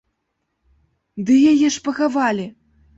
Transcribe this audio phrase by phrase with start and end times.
[1.29, 2.53] Ды яе ж пахавалі!